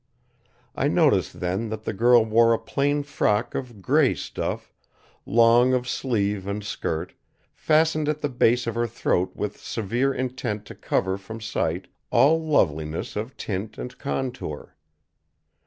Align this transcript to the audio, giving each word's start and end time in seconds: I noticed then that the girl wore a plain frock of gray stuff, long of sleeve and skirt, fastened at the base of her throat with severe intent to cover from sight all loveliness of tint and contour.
I 0.75 0.87
noticed 0.87 1.39
then 1.41 1.69
that 1.69 1.83
the 1.83 1.93
girl 1.93 2.25
wore 2.25 2.53
a 2.53 2.57
plain 2.57 3.03
frock 3.03 3.53
of 3.53 3.83
gray 3.83 4.15
stuff, 4.15 4.73
long 5.27 5.73
of 5.73 5.87
sleeve 5.87 6.47
and 6.47 6.63
skirt, 6.63 7.13
fastened 7.53 8.09
at 8.09 8.21
the 8.21 8.27
base 8.29 8.65
of 8.65 8.73
her 8.73 8.87
throat 8.87 9.35
with 9.35 9.59
severe 9.61 10.11
intent 10.11 10.65
to 10.65 10.73
cover 10.73 11.19
from 11.19 11.39
sight 11.39 11.87
all 12.09 12.43
loveliness 12.43 13.15
of 13.15 13.37
tint 13.37 13.77
and 13.77 13.95
contour. 13.99 14.75